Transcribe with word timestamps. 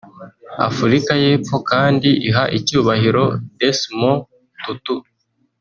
Afurika 0.67 1.11
y’Epfo 1.23 1.55
kandi 1.71 2.09
iha 2.29 2.43
icyunahiro 2.57 3.23
Desmond 3.59 4.21
Tutu 4.63 4.95